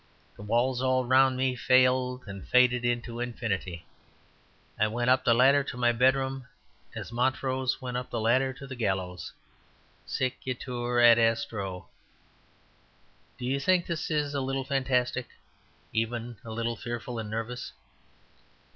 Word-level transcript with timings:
The 0.35 0.41
walls 0.41 0.81
all 0.81 1.05
round 1.05 1.37
me 1.37 1.55
failed 1.55 2.23
and 2.25 2.43
faded 2.47 2.83
into 2.83 3.19
infinity; 3.19 3.85
I 4.79 4.87
went 4.87 5.11
up 5.11 5.23
the 5.23 5.35
ladder 5.35 5.63
to 5.65 5.77
my 5.77 5.91
bedroom 5.91 6.47
as 6.95 7.11
Montrose 7.11 7.83
went 7.83 7.95
up 7.97 8.09
the 8.09 8.19
ladder 8.19 8.51
to 8.51 8.65
the 8.65 8.75
gallows; 8.75 9.31
sic 10.07 10.39
itur 10.43 10.99
ad 11.05 11.19
astro. 11.19 11.87
Do 13.37 13.45
you 13.45 13.59
think 13.59 13.85
this 13.85 14.09
is 14.09 14.33
a 14.33 14.41
little 14.41 14.63
fantastic 14.65 15.27
even 15.93 16.37
a 16.43 16.49
little 16.49 16.75
fearful 16.75 17.19
and 17.19 17.29
nervous? 17.29 17.71